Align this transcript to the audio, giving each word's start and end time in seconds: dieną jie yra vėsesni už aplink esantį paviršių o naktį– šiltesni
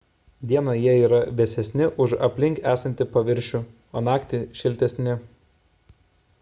dieną 0.51 0.73
jie 0.83 0.93
yra 1.01 1.19
vėsesni 1.41 1.89
už 2.07 2.15
aplink 2.29 2.63
esantį 2.73 3.09
paviršių 3.19 3.63
o 4.01 4.05
naktį– 4.11 4.43
šiltesni 4.63 5.19